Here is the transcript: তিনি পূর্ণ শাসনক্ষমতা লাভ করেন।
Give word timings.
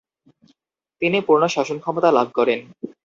তিনি 1.01 1.17
পূর্ণ 1.27 1.43
শাসনক্ষমতা 1.47 2.09
লাভ 2.11 2.27
করেন। 2.33 2.59